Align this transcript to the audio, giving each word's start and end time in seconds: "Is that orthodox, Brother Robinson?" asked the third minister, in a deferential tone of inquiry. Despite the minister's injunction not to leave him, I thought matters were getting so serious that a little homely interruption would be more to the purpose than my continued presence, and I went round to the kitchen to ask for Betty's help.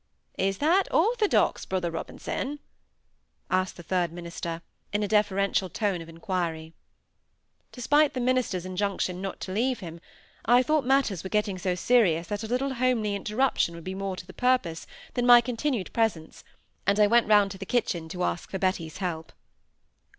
"Is 0.39 0.57
that 0.57 0.91
orthodox, 0.91 1.63
Brother 1.63 1.91
Robinson?" 1.91 2.57
asked 3.51 3.77
the 3.77 3.83
third 3.83 4.11
minister, 4.11 4.63
in 4.91 5.03
a 5.03 5.07
deferential 5.07 5.69
tone 5.69 6.01
of 6.01 6.09
inquiry. 6.09 6.73
Despite 7.71 8.15
the 8.15 8.19
minister's 8.19 8.65
injunction 8.65 9.21
not 9.21 9.39
to 9.41 9.51
leave 9.51 9.79
him, 9.79 10.01
I 10.43 10.63
thought 10.63 10.85
matters 10.85 11.23
were 11.23 11.29
getting 11.29 11.59
so 11.59 11.75
serious 11.75 12.25
that 12.29 12.41
a 12.41 12.47
little 12.47 12.73
homely 12.73 13.13
interruption 13.13 13.75
would 13.75 13.83
be 13.83 13.93
more 13.93 14.15
to 14.15 14.25
the 14.25 14.33
purpose 14.33 14.87
than 15.13 15.27
my 15.27 15.39
continued 15.39 15.93
presence, 15.93 16.43
and 16.87 16.99
I 16.99 17.05
went 17.05 17.27
round 17.27 17.51
to 17.51 17.59
the 17.59 17.65
kitchen 17.67 18.09
to 18.09 18.23
ask 18.23 18.49
for 18.49 18.57
Betty's 18.57 18.97
help. 18.97 19.31